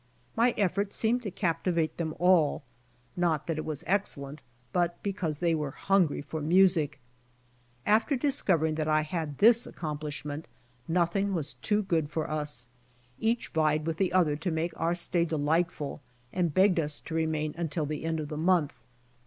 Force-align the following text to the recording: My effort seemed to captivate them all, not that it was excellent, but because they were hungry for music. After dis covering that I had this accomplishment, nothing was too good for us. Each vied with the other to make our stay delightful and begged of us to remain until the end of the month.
My 0.35 0.55
effort 0.57 0.93
seemed 0.93 1.21
to 1.21 1.29
captivate 1.29 1.97
them 1.97 2.15
all, 2.17 2.63
not 3.15 3.45
that 3.45 3.59
it 3.59 3.65
was 3.65 3.83
excellent, 3.85 4.41
but 4.73 4.97
because 5.03 5.37
they 5.37 5.53
were 5.53 5.69
hungry 5.69 6.23
for 6.23 6.41
music. 6.41 6.99
After 7.85 8.15
dis 8.15 8.41
covering 8.41 8.73
that 8.81 8.87
I 8.87 9.01
had 9.03 9.37
this 9.37 9.67
accomplishment, 9.67 10.47
nothing 10.87 11.35
was 11.35 11.53
too 11.53 11.83
good 11.83 12.09
for 12.09 12.27
us. 12.27 12.67
Each 13.19 13.49
vied 13.49 13.85
with 13.85 13.97
the 13.97 14.11
other 14.11 14.35
to 14.37 14.49
make 14.49 14.73
our 14.75 14.95
stay 14.95 15.23
delightful 15.23 16.01
and 16.33 16.51
begged 16.51 16.79
of 16.79 16.85
us 16.85 16.99
to 17.01 17.13
remain 17.13 17.53
until 17.55 17.85
the 17.85 18.03
end 18.03 18.19
of 18.19 18.29
the 18.29 18.37
month. 18.37 18.73